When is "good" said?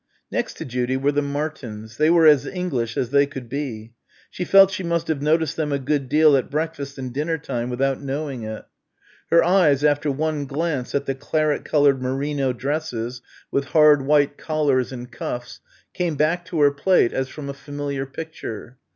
5.77-6.09